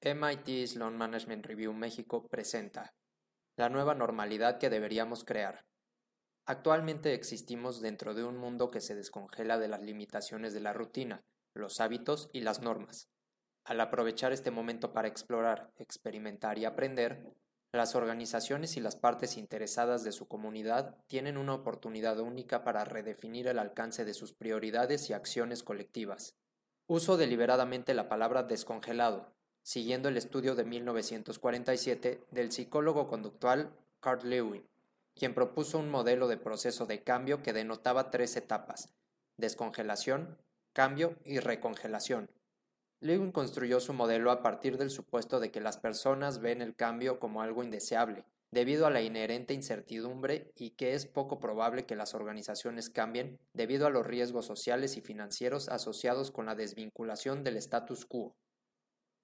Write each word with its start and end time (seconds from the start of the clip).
MIT 0.00 0.68
Sloan 0.68 0.96
Management 0.96 1.44
Review 1.44 1.72
México 1.72 2.28
presenta 2.28 2.94
La 3.56 3.68
nueva 3.68 3.96
normalidad 3.96 4.58
que 4.58 4.70
deberíamos 4.70 5.24
crear. 5.24 5.66
Actualmente 6.46 7.14
existimos 7.14 7.80
dentro 7.80 8.14
de 8.14 8.22
un 8.22 8.36
mundo 8.36 8.70
que 8.70 8.80
se 8.80 8.94
descongela 8.94 9.58
de 9.58 9.66
las 9.66 9.82
limitaciones 9.82 10.54
de 10.54 10.60
la 10.60 10.72
rutina, 10.72 11.24
los 11.52 11.80
hábitos 11.80 12.30
y 12.32 12.42
las 12.42 12.62
normas. 12.62 13.08
Al 13.64 13.80
aprovechar 13.80 14.32
este 14.32 14.52
momento 14.52 14.92
para 14.92 15.08
explorar, 15.08 15.72
experimentar 15.78 16.58
y 16.58 16.64
aprender, 16.64 17.26
las 17.72 17.96
organizaciones 17.96 18.76
y 18.76 18.80
las 18.80 18.94
partes 18.94 19.36
interesadas 19.36 20.04
de 20.04 20.12
su 20.12 20.28
comunidad 20.28 20.96
tienen 21.08 21.36
una 21.36 21.54
oportunidad 21.54 22.20
única 22.20 22.62
para 22.62 22.84
redefinir 22.84 23.48
el 23.48 23.58
alcance 23.58 24.04
de 24.04 24.14
sus 24.14 24.32
prioridades 24.32 25.10
y 25.10 25.12
acciones 25.12 25.64
colectivas. 25.64 26.36
Uso 26.86 27.16
deliberadamente 27.16 27.94
la 27.94 28.08
palabra 28.08 28.44
descongelado, 28.44 29.36
siguiendo 29.68 30.08
el 30.08 30.16
estudio 30.16 30.54
de 30.54 30.64
1947 30.64 32.24
del 32.30 32.50
psicólogo 32.52 33.06
conductual 33.06 33.70
Carl 34.00 34.26
Lewin, 34.26 34.66
quien 35.14 35.34
propuso 35.34 35.78
un 35.78 35.90
modelo 35.90 36.26
de 36.26 36.38
proceso 36.38 36.86
de 36.86 37.02
cambio 37.02 37.42
que 37.42 37.52
denotaba 37.52 38.10
tres 38.10 38.34
etapas, 38.38 38.88
descongelación, 39.36 40.38
cambio 40.72 41.18
y 41.22 41.40
recongelación. 41.40 42.30
Lewin 43.00 43.30
construyó 43.30 43.78
su 43.78 43.92
modelo 43.92 44.30
a 44.30 44.42
partir 44.42 44.78
del 44.78 44.88
supuesto 44.88 45.38
de 45.38 45.50
que 45.50 45.60
las 45.60 45.76
personas 45.76 46.40
ven 46.40 46.62
el 46.62 46.74
cambio 46.74 47.20
como 47.20 47.42
algo 47.42 47.62
indeseable, 47.62 48.24
debido 48.50 48.86
a 48.86 48.90
la 48.90 49.02
inherente 49.02 49.52
incertidumbre 49.52 50.50
y 50.56 50.70
que 50.70 50.94
es 50.94 51.04
poco 51.04 51.40
probable 51.40 51.84
que 51.84 51.94
las 51.94 52.14
organizaciones 52.14 52.88
cambien 52.88 53.38
debido 53.52 53.86
a 53.86 53.90
los 53.90 54.06
riesgos 54.06 54.46
sociales 54.46 54.96
y 54.96 55.02
financieros 55.02 55.68
asociados 55.68 56.30
con 56.30 56.46
la 56.46 56.54
desvinculación 56.54 57.44
del 57.44 57.58
status 57.58 58.06
quo. 58.06 58.34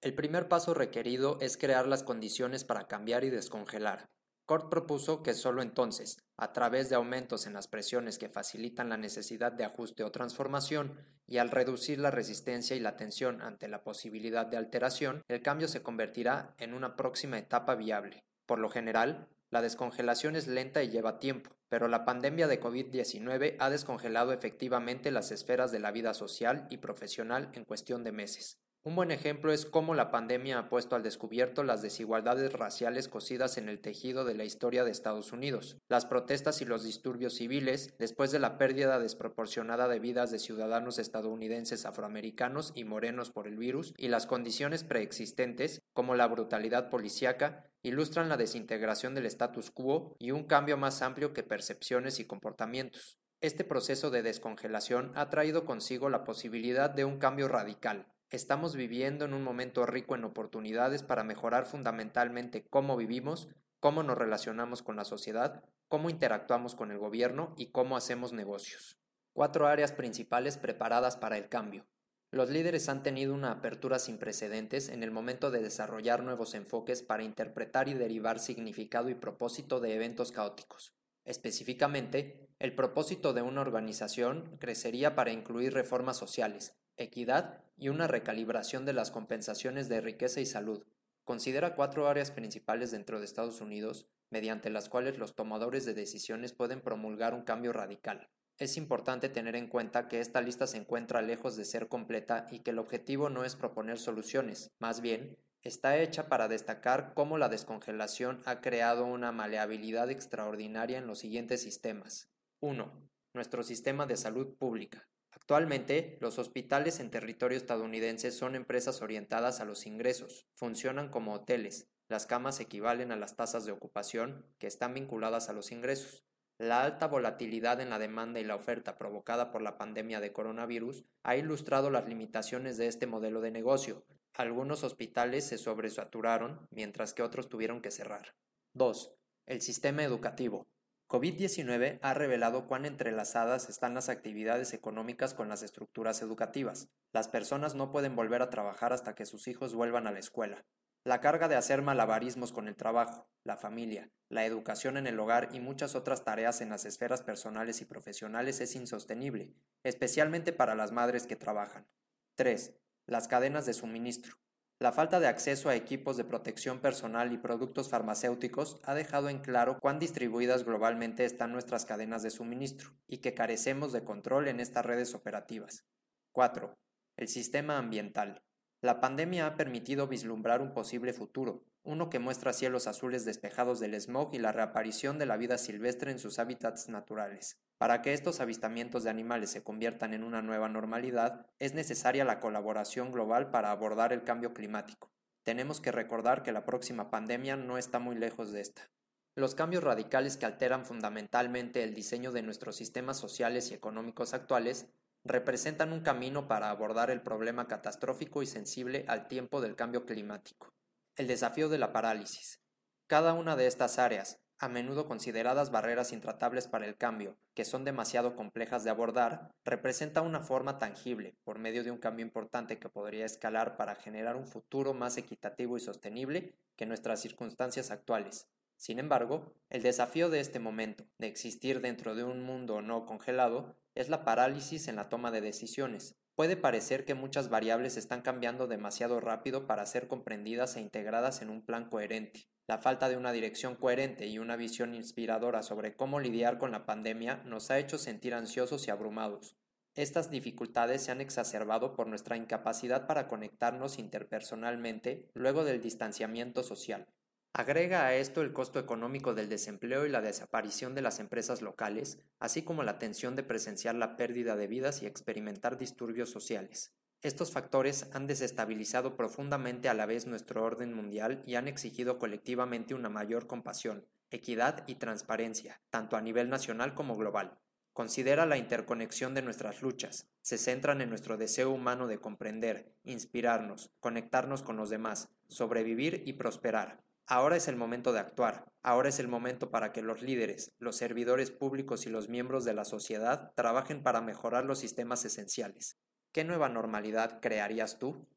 El 0.05 0.13
primer 0.13 0.47
paso 0.47 0.75
requerido 0.75 1.39
es 1.41 1.57
crear 1.57 1.87
las 1.87 2.03
condiciones 2.03 2.63
para 2.63 2.85
cambiar 2.85 3.23
y 3.23 3.31
descongelar. 3.31 4.05
Cort 4.45 4.69
propuso 4.69 5.23
que 5.23 5.33
solo 5.33 5.63
entonces, 5.63 6.19
a 6.37 6.53
través 6.53 6.89
de 6.89 6.95
aumentos 6.95 7.47
en 7.47 7.53
las 7.53 7.67
presiones 7.67 8.19
que 8.19 8.29
facilitan 8.29 8.89
la 8.89 8.97
necesidad 8.97 9.51
de 9.51 9.65
ajuste 9.65 10.03
o 10.03 10.11
transformación, 10.11 10.95
y 11.25 11.39
al 11.39 11.49
reducir 11.49 11.97
la 11.97 12.11
resistencia 12.11 12.75
y 12.75 12.81
la 12.81 12.97
tensión 12.97 13.41
ante 13.41 13.67
la 13.67 13.83
posibilidad 13.83 14.45
de 14.45 14.57
alteración, 14.57 15.23
el 15.27 15.41
cambio 15.41 15.67
se 15.67 15.81
convertirá 15.81 16.53
en 16.59 16.75
una 16.75 16.95
próxima 16.95 17.39
etapa 17.39 17.73
viable. 17.73 18.23
Por 18.45 18.59
lo 18.59 18.69
general, 18.69 19.27
la 19.49 19.63
descongelación 19.63 20.35
es 20.35 20.45
lenta 20.45 20.83
y 20.83 20.91
lleva 20.91 21.17
tiempo, 21.17 21.49
pero 21.67 21.87
la 21.87 22.05
pandemia 22.05 22.45
de 22.45 22.61
COVID-19 22.61 23.55
ha 23.57 23.71
descongelado 23.71 24.33
efectivamente 24.33 25.09
las 25.09 25.31
esferas 25.31 25.71
de 25.71 25.79
la 25.79 25.89
vida 25.89 26.13
social 26.13 26.67
y 26.69 26.77
profesional 26.77 27.49
en 27.53 27.65
cuestión 27.65 28.03
de 28.03 28.11
meses. 28.11 28.59
Un 28.87 28.95
buen 28.95 29.09
ejemplo 29.09 29.51
es 29.51 29.65
cómo 29.65 29.95
la 29.95 30.11
pandemia 30.11 30.59
ha 30.59 30.69
puesto 30.69 30.95
al 30.95 31.01
descubierto 31.01 31.63
las 31.63 31.81
desigualdades 31.81 32.53
raciales 32.53 33.07
cosidas 33.07 33.57
en 33.57 33.67
el 33.67 33.79
tejido 33.79 34.25
de 34.25 34.35
la 34.35 34.43
historia 34.43 34.83
de 34.83 34.91
Estados 34.91 35.31
Unidos, 35.31 35.79
las 35.89 36.05
protestas 36.05 36.61
y 36.61 36.65
los 36.65 36.83
disturbios 36.83 37.33
civiles 37.33 37.95
después 37.97 38.31
de 38.31 38.37
la 38.37 38.59
pérdida 38.59 38.99
desproporcionada 38.99 39.87
de 39.87 39.97
vidas 39.97 40.29
de 40.29 40.37
ciudadanos 40.37 40.99
estadounidenses 40.99 41.87
afroamericanos 41.87 42.73
y 42.75 42.83
morenos 42.83 43.31
por 43.31 43.47
el 43.47 43.57
virus 43.57 43.95
y 43.97 44.09
las 44.09 44.27
condiciones 44.27 44.83
preexistentes, 44.83 45.81
como 45.93 46.13
la 46.13 46.27
brutalidad 46.27 46.91
policíaca, 46.91 47.65
ilustran 47.81 48.29
la 48.29 48.37
desintegración 48.37 49.15
del 49.15 49.25
status 49.25 49.71
quo 49.71 50.15
y 50.19 50.29
un 50.29 50.43
cambio 50.43 50.77
más 50.77 51.01
amplio 51.01 51.33
que 51.33 51.41
percepciones 51.41 52.19
y 52.19 52.25
comportamientos. 52.25 53.17
Este 53.41 53.63
proceso 53.63 54.11
de 54.11 54.21
descongelación 54.21 55.11
ha 55.15 55.31
traído 55.31 55.65
consigo 55.65 56.07
la 56.09 56.23
posibilidad 56.23 56.91
de 56.91 57.05
un 57.05 57.17
cambio 57.17 57.47
radical, 57.47 58.11
Estamos 58.31 58.75
viviendo 58.75 59.25
en 59.25 59.33
un 59.33 59.43
momento 59.43 59.85
rico 59.85 60.15
en 60.15 60.23
oportunidades 60.23 61.03
para 61.03 61.23
mejorar 61.23 61.65
fundamentalmente 61.65 62.65
cómo 62.67 62.97
vivimos, 62.97 63.49
cómo 63.79 64.01
nos 64.01 64.17
relacionamos 64.17 64.81
con 64.81 64.95
la 64.95 65.05
sociedad, 65.05 65.63
cómo 65.87 66.09
interactuamos 66.09 66.73
con 66.73 66.91
el 66.91 66.97
gobierno 66.97 67.53
y 67.55 67.67
cómo 67.67 67.95
hacemos 67.95 68.33
negocios. 68.33 68.97
Cuatro 69.33 69.67
áreas 69.67 69.91
principales 69.91 70.57
preparadas 70.57 71.17
para 71.17 71.37
el 71.37 71.49
cambio. 71.49 71.85
Los 72.31 72.49
líderes 72.49 72.89
han 72.89 73.03
tenido 73.03 73.33
una 73.33 73.51
apertura 73.51 73.99
sin 73.99 74.17
precedentes 74.17 74.89
en 74.89 75.03
el 75.03 75.11
momento 75.11 75.51
de 75.51 75.61
desarrollar 75.61 76.23
nuevos 76.23 76.55
enfoques 76.55 77.03
para 77.03 77.23
interpretar 77.23 77.87
y 77.87 77.93
derivar 77.93 78.39
significado 78.39 79.09
y 79.09 79.15
propósito 79.15 79.79
de 79.79 79.93
eventos 79.93 80.31
caóticos. 80.31 80.93
Específicamente, 81.25 82.49
el 82.59 82.75
propósito 82.75 83.33
de 83.33 83.43
una 83.43 83.61
organización 83.61 84.57
crecería 84.57 85.15
para 85.15 85.31
incluir 85.31 85.73
reformas 85.73 86.17
sociales, 86.17 86.75
equidad 86.97 87.63
y 87.77 87.89
una 87.89 88.07
recalibración 88.07 88.85
de 88.85 88.93
las 88.93 89.11
compensaciones 89.11 89.89
de 89.89 90.01
riqueza 90.01 90.41
y 90.41 90.45
salud. 90.45 90.83
Considera 91.23 91.75
cuatro 91.75 92.07
áreas 92.07 92.31
principales 92.31 92.91
dentro 92.91 93.19
de 93.19 93.25
Estados 93.25 93.61
Unidos, 93.61 94.07
mediante 94.29 94.69
las 94.69 94.89
cuales 94.89 95.17
los 95.17 95.35
tomadores 95.35 95.85
de 95.85 95.93
decisiones 95.93 96.53
pueden 96.53 96.81
promulgar 96.81 97.33
un 97.33 97.43
cambio 97.43 97.73
radical. 97.73 98.29
Es 98.57 98.77
importante 98.77 99.27
tener 99.27 99.55
en 99.55 99.67
cuenta 99.67 100.07
que 100.07 100.21
esta 100.21 100.39
lista 100.39 100.65
se 100.65 100.77
encuentra 100.77 101.21
lejos 101.21 101.57
de 101.57 101.65
ser 101.65 101.87
completa 101.89 102.47
y 102.51 102.59
que 102.59 102.71
el 102.71 102.79
objetivo 102.79 103.29
no 103.29 103.43
es 103.43 103.55
proponer 103.55 103.99
soluciones, 103.99 104.71
más 104.79 105.01
bien, 105.01 105.37
está 105.61 105.97
hecha 105.97 106.29
para 106.29 106.47
destacar 106.47 107.13
cómo 107.15 107.37
la 107.37 107.49
descongelación 107.49 108.41
ha 108.45 108.61
creado 108.61 109.05
una 109.05 109.31
maleabilidad 109.31 110.09
extraordinaria 110.09 110.99
en 110.99 111.07
los 111.07 111.19
siguientes 111.19 111.61
sistemas. 111.63 112.29
1. 112.61 113.09
Nuestro 113.33 113.63
sistema 113.63 114.05
de 114.05 114.15
salud 114.15 114.55
pública. 114.55 115.07
Actualmente, 115.47 116.17
los 116.21 116.39
hospitales 116.39 116.99
en 116.99 117.11
territorio 117.11 117.55
estadounidense 117.55 118.31
son 118.31 118.55
empresas 118.55 119.03
orientadas 119.03 119.59
a 119.59 119.65
los 119.65 119.85
ingresos, 119.85 120.47
funcionan 120.55 121.09
como 121.09 121.33
hoteles, 121.33 121.87
las 122.07 122.25
camas 122.25 122.59
equivalen 122.59 123.11
a 123.11 123.15
las 123.15 123.35
tasas 123.35 123.63
de 123.63 123.71
ocupación 123.71 124.43
que 124.57 124.65
están 124.65 124.95
vinculadas 124.95 125.47
a 125.47 125.53
los 125.53 125.71
ingresos. 125.71 126.25
La 126.57 126.81
alta 126.81 127.05
volatilidad 127.05 127.79
en 127.79 127.91
la 127.91 127.99
demanda 127.99 128.39
y 128.39 128.43
la 128.43 128.55
oferta 128.55 128.97
provocada 128.97 129.51
por 129.51 129.61
la 129.61 129.77
pandemia 129.77 130.19
de 130.19 130.33
coronavirus 130.33 131.05
ha 131.21 131.35
ilustrado 131.35 131.91
las 131.91 132.07
limitaciones 132.07 132.77
de 132.77 132.87
este 132.87 133.05
modelo 133.05 133.39
de 133.39 133.51
negocio. 133.51 134.03
Algunos 134.33 134.83
hospitales 134.83 135.45
se 135.45 135.59
sobresaturaron, 135.59 136.67
mientras 136.71 137.13
que 137.13 137.21
otros 137.21 137.49
tuvieron 137.49 137.81
que 137.81 137.91
cerrar. 137.91 138.33
2. 138.73 139.13
El 139.45 139.61
sistema 139.61 140.03
educativo. 140.03 140.65
COVID-19 141.07 141.99
ha 142.01 142.13
revelado 142.15 142.65
cuán 142.67 142.85
entrelazadas 142.85 143.69
están 143.69 143.93
las 143.93 144.09
actividades 144.09 144.73
económicas 144.73 145.35
con 145.35 145.49
las 145.49 145.61
estructuras 145.61 146.23
educativas. 146.23 146.89
Las 147.13 147.27
personas 147.27 147.75
no 147.75 147.91
pueden 147.91 148.15
volver 148.15 148.41
a 148.41 148.49
trabajar 148.49 148.91
hasta 148.91 149.13
que 149.13 149.27
sus 149.27 149.47
hijos 149.47 149.75
vuelvan 149.75 150.07
a 150.07 150.11
la 150.11 150.19
escuela. 150.19 150.65
La 151.03 151.21
carga 151.21 151.47
de 151.47 151.55
hacer 151.55 151.83
malabarismos 151.83 152.51
con 152.51 152.67
el 152.67 152.75
trabajo, 152.75 153.29
la 153.43 153.55
familia, 153.55 154.09
la 154.29 154.45
educación 154.45 154.97
en 154.97 155.05
el 155.05 155.19
hogar 155.19 155.49
y 155.51 155.59
muchas 155.59 155.93
otras 155.93 156.23
tareas 156.23 156.61
en 156.61 156.69
las 156.69 156.85
esferas 156.85 157.21
personales 157.21 157.81
y 157.81 157.85
profesionales 157.85 158.59
es 158.59 158.75
insostenible, 158.75 159.53
especialmente 159.83 160.53
para 160.53 160.73
las 160.73 160.91
madres 160.91 161.27
que 161.27 161.35
trabajan. 161.35 161.87
3. 162.33 162.73
Las 163.05 163.27
cadenas 163.27 163.67
de 163.67 163.73
suministro. 163.73 164.37
La 164.77 164.91
falta 164.91 165.21
de 165.21 165.27
acceso 165.27 165.69
a 165.69 165.75
equipos 165.75 166.17
de 166.17 166.25
protección 166.25 166.81
personal 166.81 167.31
y 167.31 167.37
productos 167.37 167.89
farmacéuticos 167.89 168.81
ha 168.83 168.93
dejado 168.93 169.29
en 169.29 169.39
claro 169.39 169.79
cuán 169.79 169.99
distribuidas 169.99 170.65
globalmente 170.65 171.23
están 171.23 171.53
nuestras 171.53 171.85
cadenas 171.85 172.23
de 172.23 172.29
suministro 172.29 172.89
y 173.07 173.19
que 173.19 173.33
carecemos 173.33 173.93
de 173.93 174.03
control 174.03 174.49
en 174.49 174.59
estas 174.59 174.85
redes 174.85 175.15
operativas. 175.15 175.85
4. 176.33 176.77
El 177.15 177.29
sistema 177.29 177.77
ambiental. 177.77 178.43
La 178.81 178.99
pandemia 178.99 179.47
ha 179.47 179.55
permitido 179.55 180.07
vislumbrar 180.07 180.61
un 180.61 180.73
posible 180.73 181.13
futuro, 181.13 181.63
uno 181.83 182.09
que 182.09 182.19
muestra 182.19 182.51
cielos 182.51 182.87
azules 182.87 183.23
despejados 183.23 183.79
del 183.79 183.99
smog 184.01 184.35
y 184.35 184.39
la 184.39 184.51
reaparición 184.51 185.17
de 185.17 185.25
la 185.25 185.37
vida 185.37 185.57
silvestre 185.57 186.11
en 186.11 186.19
sus 186.19 186.37
hábitats 186.37 186.89
naturales. 186.89 187.64
Para 187.77 188.01
que 188.01 188.13
estos 188.13 188.39
avistamientos 188.39 189.03
de 189.03 189.09
animales 189.09 189.49
se 189.49 189.63
conviertan 189.63 190.13
en 190.13 190.23
una 190.23 190.41
nueva 190.41 190.69
normalidad, 190.69 191.45
es 191.59 191.73
necesaria 191.73 192.23
la 192.23 192.39
colaboración 192.39 193.11
global 193.11 193.51
para 193.51 193.71
abordar 193.71 194.13
el 194.13 194.23
cambio 194.23 194.53
climático. 194.53 195.11
Tenemos 195.43 195.81
que 195.81 195.91
recordar 195.91 196.41
que 196.41 196.53
la 196.53 196.65
próxima 196.65 197.11
pandemia 197.11 197.57
no 197.57 197.77
está 197.77 197.99
muy 197.99 198.15
lejos 198.15 198.51
de 198.51 198.61
esta. 198.61 198.89
Los 199.35 199.53
cambios 199.53 199.83
radicales 199.83 200.37
que 200.37 200.45
alteran 200.45 200.85
fundamentalmente 200.85 201.83
el 201.83 201.93
diseño 201.93 202.31
de 202.31 202.41
nuestros 202.41 202.77
sistemas 202.77 203.17
sociales 203.17 203.69
y 203.69 203.73
económicos 203.73 204.33
actuales 204.33 204.87
representan 205.25 205.91
un 205.91 205.99
camino 205.99 206.47
para 206.47 206.69
abordar 206.69 207.09
el 207.09 207.21
problema 207.21 207.67
catastrófico 207.67 208.41
y 208.41 208.45
sensible 208.45 209.03
al 209.09 209.27
tiempo 209.27 209.59
del 209.59 209.75
cambio 209.75 210.05
climático. 210.05 210.73
El 211.17 211.27
desafío 211.27 211.67
de 211.67 211.79
la 211.79 211.91
parálisis. 211.91 212.61
Cada 213.07 213.33
una 213.33 213.55
de 213.55 213.67
estas 213.67 213.99
áreas, 213.99 214.39
a 214.59 214.69
menudo 214.69 215.05
consideradas 215.05 215.71
barreras 215.71 216.13
intratables 216.13 216.67
para 216.67 216.85
el 216.85 216.95
cambio, 216.95 217.37
que 217.53 217.65
son 217.65 217.83
demasiado 217.83 218.35
complejas 218.35 218.83
de 218.83 218.89
abordar, 218.89 219.51
representa 219.63 220.21
una 220.21 220.39
forma 220.39 220.79
tangible, 220.79 221.35
por 221.43 221.59
medio 221.59 221.83
de 221.83 221.91
un 221.91 221.97
cambio 221.97 222.25
importante 222.25 222.79
que 222.79 222.89
podría 222.89 223.25
escalar 223.25 223.77
para 223.77 223.95
generar 223.95 224.35
un 224.35 224.47
futuro 224.47 224.93
más 224.93 225.17
equitativo 225.17 225.77
y 225.77 225.81
sostenible 225.81 226.53
que 226.75 226.85
nuestras 226.85 227.21
circunstancias 227.21 227.91
actuales. 227.91 228.47
Sin 228.77 228.99
embargo, 228.99 229.53
el 229.69 229.83
desafío 229.83 230.29
de 230.29 230.39
este 230.39 230.59
momento, 230.59 231.05
de 231.17 231.27
existir 231.27 231.81
dentro 231.81 232.15
de 232.15 232.23
un 232.23 232.43
mundo 232.43 232.81
no 232.81 233.05
congelado, 233.05 233.77
es 233.93 234.09
la 234.09 234.25
parálisis 234.25 234.87
en 234.87 234.97
la 234.97 235.09
toma 235.09 235.31
de 235.31 235.41
decisiones. 235.41 236.15
Puede 236.35 236.57
parecer 236.57 237.05
que 237.05 237.13
muchas 237.13 237.47
variables 237.47 237.95
están 237.95 238.21
cambiando 238.21 238.67
demasiado 238.67 239.21
rápido 239.21 239.67
para 239.67 239.85
ser 239.85 240.09
comprendidas 240.09 240.75
e 240.75 240.81
integradas 240.81 241.41
en 241.41 241.49
un 241.49 241.65
plan 241.65 241.89
coherente. 241.89 242.49
La 242.67 242.77
falta 242.77 243.07
de 243.07 243.15
una 243.15 243.31
dirección 243.31 243.75
coherente 243.75 244.27
y 244.27 244.37
una 244.37 244.57
visión 244.57 244.95
inspiradora 244.95 245.63
sobre 245.63 245.95
cómo 245.95 246.19
lidiar 246.19 246.57
con 246.57 246.71
la 246.71 246.85
pandemia 246.85 247.41
nos 247.45 247.71
ha 247.71 247.79
hecho 247.79 247.97
sentir 247.97 248.33
ansiosos 248.33 248.85
y 248.85 248.91
abrumados. 248.91 249.55
Estas 249.93 250.29
dificultades 250.29 251.03
se 251.03 251.11
han 251.11 251.21
exacerbado 251.21 251.95
por 251.95 252.07
nuestra 252.07 252.35
incapacidad 252.35 253.07
para 253.07 253.29
conectarnos 253.29 253.97
interpersonalmente 253.97 255.29
luego 255.35 255.63
del 255.63 255.79
distanciamiento 255.79 256.63
social. 256.63 257.07
Agrega 257.57 258.05
a 258.05 258.13
esto 258.15 258.41
el 258.41 258.51
costo 258.51 258.79
económico 258.79 259.33
del 259.33 259.47
desempleo 259.47 260.05
y 260.05 260.09
la 260.09 260.19
desaparición 260.19 260.93
de 260.93 261.01
las 261.01 261.21
empresas 261.21 261.61
locales, 261.61 262.19
así 262.37 262.63
como 262.63 262.83
la 262.83 262.99
tensión 262.99 263.37
de 263.37 263.43
presenciar 263.43 263.95
la 263.95 264.17
pérdida 264.17 264.57
de 264.57 264.67
vidas 264.67 265.01
y 265.01 265.05
experimentar 265.05 265.77
disturbios 265.77 266.29
sociales. 266.29 266.91
Estos 267.21 267.53
factores 267.53 268.09
han 268.11 268.27
desestabilizado 268.27 269.15
profundamente 269.15 269.87
a 269.87 269.93
la 269.93 270.05
vez 270.05 270.27
nuestro 270.27 270.65
orden 270.65 270.93
mundial 270.93 271.43
y 271.45 271.55
han 271.55 271.69
exigido 271.69 272.19
colectivamente 272.19 272.93
una 272.93 273.07
mayor 273.07 273.47
compasión, 273.47 274.05
equidad 274.31 274.83
y 274.85 274.95
transparencia, 274.95 275.79
tanto 275.89 276.17
a 276.17 276.21
nivel 276.21 276.49
nacional 276.49 276.93
como 276.93 277.15
global. 277.15 277.57
Considera 277.93 278.45
la 278.45 278.57
interconexión 278.57 279.33
de 279.33 279.43
nuestras 279.43 279.81
luchas, 279.81 280.27
se 280.41 280.57
centran 280.57 280.99
en 280.99 281.07
nuestro 281.07 281.37
deseo 281.37 281.71
humano 281.71 282.07
de 282.07 282.19
comprender, 282.19 282.91
inspirarnos, 283.05 283.91
conectarnos 284.01 284.61
con 284.61 284.75
los 284.75 284.89
demás, 284.89 285.29
sobrevivir 285.47 286.21
y 286.25 286.33
prosperar. 286.33 287.04
Ahora 287.27 287.55
es 287.55 287.67
el 287.67 287.75
momento 287.75 288.13
de 288.13 288.19
actuar, 288.19 288.65
ahora 288.83 289.09
es 289.09 289.17
el 289.17 289.27
momento 289.27 289.71
para 289.71 289.91
que 289.91 290.03
los 290.03 290.21
líderes, 290.21 290.71
los 290.77 290.95
servidores 290.95 291.49
públicos 291.49 292.05
y 292.05 292.11
los 292.11 292.29
miembros 292.29 292.65
de 292.65 292.75
la 292.75 292.85
sociedad 292.85 293.51
trabajen 293.55 294.03
para 294.03 294.21
mejorar 294.21 294.65
los 294.65 294.77
sistemas 294.77 295.25
esenciales. 295.25 295.97
¿Qué 296.31 296.43
nueva 296.43 296.69
normalidad 296.69 297.39
crearías 297.41 297.97
tú? 297.97 298.27